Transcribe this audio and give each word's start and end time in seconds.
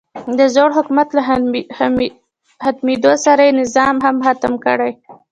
د 0.37 0.39
زوړ 0.53 0.69
حکومت 0.77 1.09
له 1.17 1.21
ختمېدو 2.63 3.11
سره 3.25 3.41
یې 3.47 3.53
نظام 3.61 3.95
هم 4.05 4.15
ختم 4.25 4.53
کړی. 4.65 4.91